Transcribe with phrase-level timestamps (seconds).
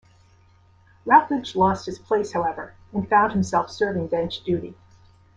[1.05, 4.75] Routledge lost his place however and found himself serving bench duty.